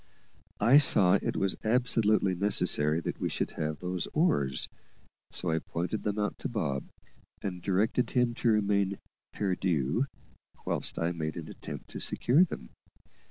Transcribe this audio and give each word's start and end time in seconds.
I 0.59 0.79
saw 0.79 1.19
it 1.21 1.35
was 1.37 1.57
absolutely 1.63 2.33
necessary 2.33 3.01
that 3.01 3.19
we 3.19 3.29
should 3.29 3.51
have 3.51 3.77
those 3.77 4.07
oars, 4.15 4.67
so 5.31 5.51
I 5.51 5.59
pointed 5.59 6.01
them 6.01 6.17
out 6.17 6.39
to 6.39 6.49
Bob, 6.49 6.89
and 7.43 7.61
directed 7.61 8.09
him 8.09 8.33
to 8.41 8.47
remain 8.49 8.97
perdu, 9.31 10.07
whilst 10.65 10.97
I 10.97 11.11
made 11.11 11.37
an 11.37 11.49
attempt 11.49 11.89
to 11.91 11.99
secure 11.99 12.43
them. 12.43 12.71